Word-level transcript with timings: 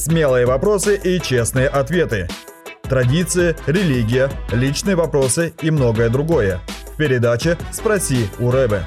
Смелые 0.00 0.46
вопросы 0.46 0.96
и 0.96 1.20
честные 1.20 1.68
ответы. 1.68 2.26
Традиции, 2.84 3.54
религия, 3.66 4.30
личные 4.50 4.96
вопросы 4.96 5.52
и 5.60 5.70
многое 5.70 6.08
другое. 6.08 6.60
В 6.94 6.96
передаче 6.96 7.58
«Спроси 7.70 8.24
у 8.38 8.50
Рэбе». 8.50 8.80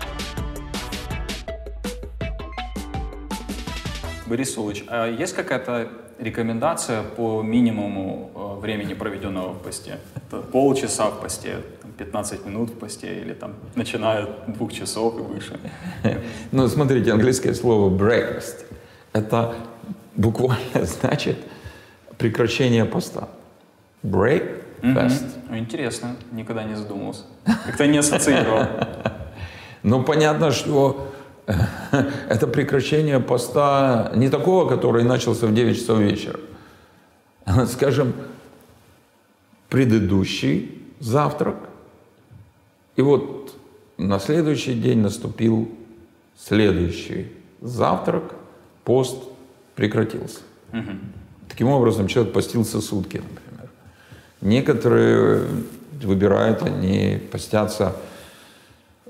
Борис 4.25 4.57
Улыч, 4.57 4.85
а 4.87 5.07
есть 5.07 5.35
какая-то 5.35 5.87
рекомендация 6.17 7.03
по 7.03 7.43
минимуму 7.43 8.31
э, 8.33 8.61
времени, 8.61 8.95
проведенного 8.95 9.53
в 9.53 9.61
посте? 9.61 9.99
Это 10.15 10.37
полчаса 10.37 11.11
в 11.11 11.21
посте, 11.21 11.57
15 11.99 12.43
минут 12.47 12.71
в 12.71 12.79
посте 12.79 13.21
или 13.21 13.33
там 13.33 13.53
начиная 13.75 14.23
от 14.23 14.53
двух 14.53 14.73
часов 14.73 15.19
и 15.19 15.21
выше? 15.21 15.59
Ну, 16.51 16.67
смотрите, 16.67 17.11
английское 17.11 17.53
слово 17.53 17.95
breakfast– 17.95 18.65
это 19.13 19.53
буквально 20.15 20.59
значит 20.85 21.37
прекращение 22.17 22.85
поста. 22.85 23.29
Break 24.03 24.63
fast. 24.81 25.25
Угу. 25.47 25.57
Интересно, 25.57 26.15
никогда 26.31 26.63
не 26.63 26.75
задумывался. 26.75 27.23
Как-то 27.65 27.87
не 27.87 27.97
ассоциировал. 27.97 28.67
Ну, 29.85 30.01
понятно, 30.01 30.51
что 30.51 31.11
это 32.29 32.47
прекращение 32.47 33.19
поста 33.19 34.13
не 34.15 34.29
такого, 34.29 34.69
который 34.69 35.03
начался 35.03 35.45
в 35.45 35.53
9 35.53 35.77
часов 35.77 35.99
вечера. 35.99 36.39
Скажем, 37.67 38.13
предыдущий 39.67 40.81
завтрак. 41.01 41.57
И 42.95 43.01
вот 43.01 43.53
на 43.97 44.19
следующий 44.19 44.73
день 44.73 44.99
наступил 44.99 45.69
следующий 46.37 47.33
завтрак, 47.59 48.35
пост 48.85 49.21
прекратился. 49.75 50.39
Угу. 50.71 50.91
Таким 51.49 51.67
образом, 51.67 52.07
человек 52.07 52.33
постился 52.33 52.81
сутки, 52.81 53.17
например. 53.17 53.69
Некоторые 54.41 55.47
выбирают, 56.01 56.63
они 56.63 57.21
постятся 57.31 57.95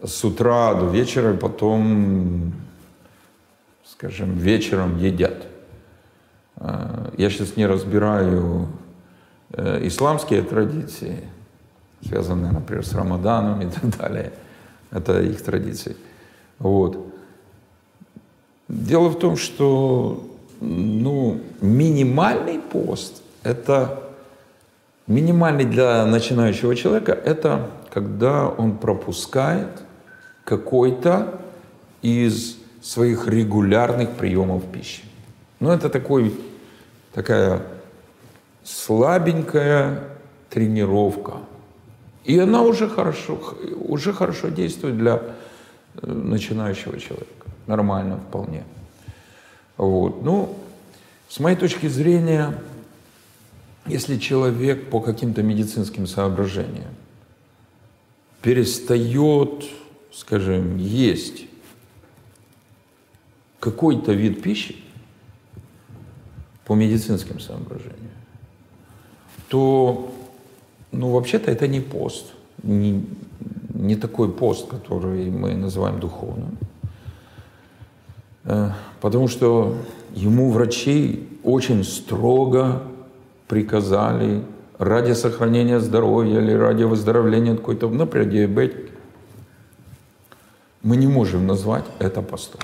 с 0.04 0.24
утра 0.24 0.74
до 0.74 0.88
вечера, 0.88 1.34
и 1.34 1.38
потом, 1.38 2.54
скажем, 3.86 4.38
вечером 4.38 4.98
едят. 4.98 5.48
А, 6.58 7.14
я 7.18 7.30
сейчас 7.30 7.56
не 7.56 7.66
разбираю 7.66 8.68
э, 9.52 9.88
исламские 9.88 10.42
традиции, 10.42 11.24
связанные, 12.06 12.52
например, 12.52 12.86
с 12.86 12.94
Рамаданом 12.94 13.62
и 13.62 13.70
так 13.72 13.98
далее. 13.98 14.34
Это 14.92 15.22
их 15.22 15.42
традиции. 15.42 15.96
Вот. 16.60 17.08
Дело 18.68 19.10
в 19.10 19.20
том, 19.20 19.38
что 19.38 20.33
ну, 20.64 21.42
минимальный 21.62 22.60
пост– 22.60 23.22
это 23.44 24.04
минимальный 25.08 25.66
для 25.66 26.06
начинающего 26.06 26.76
человека– 26.76 27.12
это 27.26 27.70
когда 27.94 28.48
он 28.48 28.78
пропускает 28.78 29.70
какой-то 30.46 31.40
из 32.02 32.58
своих 32.82 33.28
регулярных 33.28 34.12
приемов 34.12 34.64
пищи. 34.72 35.04
Ну, 35.60 35.72
это 35.72 35.90
такой, 35.90 36.34
такая 37.14 37.62
слабенькая 38.64 40.00
тренировка. 40.50 41.34
И 42.24 42.40
она 42.40 42.62
уже 42.62 42.88
хорошо, 42.88 43.40
уже 43.82 44.14
хорошо 44.14 44.48
действует 44.50 44.98
для 44.98 45.22
э, 46.02 46.12
начинающего 46.12 47.00
человека. 47.00 47.28
Нормально 47.68 48.18
вполне. 48.30 48.64
Вот. 49.78 50.24
Ну, 50.24 50.58
с 51.30 51.40
моей 51.40 51.58
точки 51.58 51.88
зрения, 51.88 52.60
если 53.86 54.18
человек 54.18 54.90
по 54.90 55.00
каким-то 55.00 55.42
медицинским 55.42 56.08
соображениям 56.08 56.94
перестает, 58.42 59.66
скажем, 60.12 60.78
есть 60.78 61.46
какой-то 63.60 64.12
вид 64.12 64.44
пищи 64.44 64.76
по 66.66 66.76
медицинским 66.76 67.40
соображениям, 67.40 68.12
то, 69.48 70.14
ну, 70.92 71.10
вообще-то 71.12 71.50
это 71.50 71.68
не 71.68 71.80
пост, 71.80 72.34
не, 72.62 73.06
не 73.74 73.96
такой 73.96 74.32
пост, 74.32 74.68
который 74.68 75.30
мы 75.30 75.56
называем 75.56 76.00
духовным. 76.00 76.58
Э, 78.46 78.72
потому 79.02 79.28
что 79.28 79.78
ему 80.14 80.52
врачи 80.52 81.28
очень 81.44 81.84
строго 81.84 82.84
приказали 83.48 84.44
ради 84.78 85.14
сохранения 85.14 85.80
здоровья 85.80 86.40
или 86.40 86.54
ради 86.54 86.84
выздоровления 86.84 87.56
какой-то, 87.56 87.90
например, 87.90 88.30
диабетик. 88.30 88.92
Мы 90.82 90.98
не 90.98 91.08
можем 91.08 91.48
назвать 91.48 91.86
это 92.00 92.22
постом. 92.22 92.62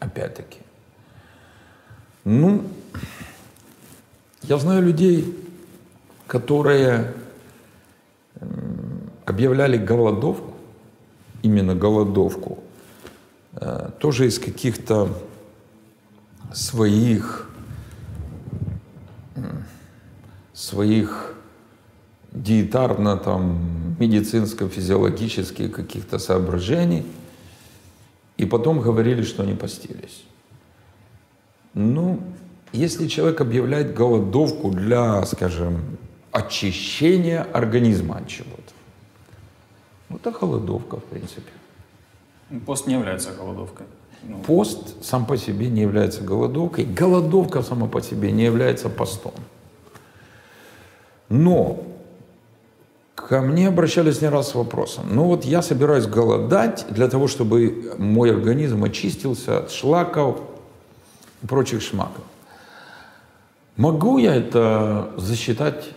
Опять-таки. 0.00 0.58
Ну, 2.24 2.62
я 4.42 4.58
знаю 4.58 4.82
людей, 4.82 5.34
которые 6.26 7.14
объявляли 9.24 9.78
голодовку, 9.78 10.52
именно 11.42 11.74
голодовку, 11.74 12.58
тоже 13.98 14.26
из 14.26 14.38
каких-то 14.38 15.08
своих, 16.52 17.50
своих 20.52 21.34
диетарно 22.32 23.16
там 23.16 23.96
медицинско-физиологических 23.98 25.72
каких-то 25.72 26.18
соображений, 26.18 27.04
и 28.36 28.44
потом 28.44 28.80
говорили, 28.80 29.22
что 29.22 29.42
они 29.42 29.54
постились. 29.54 30.24
Ну, 31.74 32.20
если 32.72 33.08
человек 33.08 33.40
объявляет 33.40 33.94
голодовку 33.94 34.70
для, 34.70 35.24
скажем, 35.26 35.98
очищения 36.30 37.42
организма 37.52 38.18
от 38.18 38.28
чего-то, 38.28 38.72
ну, 40.08 40.16
это 40.16 40.30
голодовка, 40.30 40.96
в 40.98 41.04
принципе. 41.04 41.50
Пост 42.66 42.86
не 42.86 42.94
является 42.94 43.32
голодовкой. 43.32 43.86
Ну. 44.22 44.38
Пост 44.38 45.04
сам 45.04 45.26
по 45.26 45.36
себе 45.36 45.68
не 45.68 45.82
является 45.82 46.22
голодовкой. 46.22 46.84
Голодовка 46.84 47.62
сама 47.62 47.86
по 47.86 48.00
себе 48.00 48.32
не 48.32 48.44
является 48.44 48.88
постом. 48.88 49.34
Но 51.28 51.84
ко 53.14 53.42
мне 53.42 53.68
обращались 53.68 54.22
не 54.22 54.28
раз 54.28 54.50
с 54.50 54.54
вопросом. 54.54 55.06
Ну 55.10 55.24
вот 55.24 55.44
я 55.44 55.60
собираюсь 55.60 56.06
голодать 56.06 56.86
для 56.88 57.08
того, 57.08 57.28
чтобы 57.28 57.94
мой 57.98 58.30
организм 58.30 58.84
очистился 58.84 59.58
от 59.58 59.70
шлаков 59.70 60.40
и 61.42 61.46
прочих 61.46 61.82
шмаков. 61.82 62.24
Могу 63.76 64.18
я 64.18 64.34
это 64.34 65.10
засчитать 65.16 65.90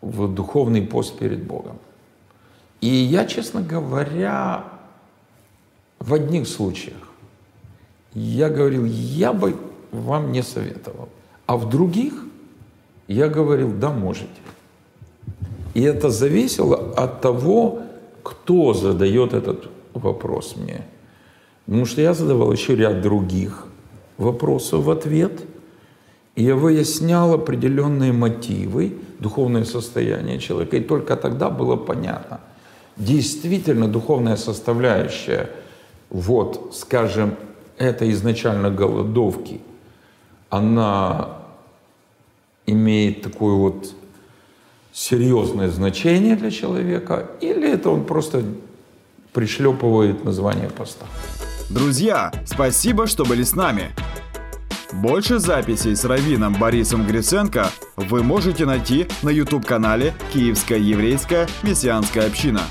в 0.00 0.32
духовный 0.32 0.82
пост 0.82 1.18
перед 1.18 1.42
Богом? 1.42 1.78
И 2.80 2.86
я, 2.86 3.26
честно 3.26 3.60
говоря, 3.60 4.64
в 5.98 6.14
одних 6.14 6.46
случаях 6.48 6.96
я 8.14 8.48
говорил, 8.48 8.84
я 8.84 9.32
бы 9.32 9.56
вам 9.92 10.32
не 10.32 10.42
советовал. 10.42 11.08
А 11.46 11.56
в 11.56 11.68
других 11.68 12.14
я 13.06 13.28
говорил, 13.28 13.72
да, 13.72 13.90
можете. 13.90 14.28
И 15.74 15.82
это 15.82 16.10
зависело 16.10 16.94
от 16.96 17.20
того, 17.20 17.80
кто 18.22 18.74
задает 18.74 19.32
этот 19.32 19.68
вопрос 19.94 20.56
мне. 20.56 20.82
Потому 21.66 21.86
что 21.86 22.00
я 22.00 22.14
задавал 22.14 22.52
еще 22.52 22.76
ряд 22.76 23.02
других 23.02 23.66
вопросов 24.16 24.84
в 24.84 24.90
ответ, 24.90 25.42
и 26.34 26.44
я 26.44 26.54
выяснял 26.54 27.34
определенные 27.34 28.12
мотивы, 28.12 28.94
духовное 29.18 29.64
состояние 29.64 30.38
человека, 30.38 30.76
и 30.76 30.80
только 30.80 31.16
тогда 31.16 31.50
было 31.50 31.76
понятно, 31.76 32.40
действительно 32.96 33.88
духовная 33.88 34.36
составляющая– 34.36 35.50
вот, 36.10 36.74
скажем, 36.74 37.36
это 37.76 38.10
изначально 38.10 38.70
голодовки, 38.70 39.60
она 40.50 41.38
имеет 42.66 43.22
такое 43.22 43.54
вот 43.54 43.94
серьезное 44.92 45.68
значение 45.68 46.36
для 46.36 46.50
человека, 46.50 47.28
или 47.40 47.70
это 47.70 47.90
он 47.90 48.04
просто 48.04 48.42
пришлепывает 49.32 50.24
название 50.24 50.68
поста. 50.68 51.06
Друзья, 51.70 52.32
спасибо, 52.46 53.06
что 53.06 53.24
были 53.24 53.42
с 53.42 53.54
нами. 53.54 53.90
Больше 54.92 55.38
записей 55.38 55.94
с 55.94 56.04
раввином 56.04 56.54
Борисом 56.54 57.06
Гриценко 57.06 57.68
вы 57.96 58.22
можете 58.22 58.64
найти 58.64 59.06
на 59.22 59.28
YouTube-канале 59.28 60.14
«Киевская 60.32 60.78
еврейская 60.78 61.46
мессианская 61.62 62.26
община». 62.26 62.62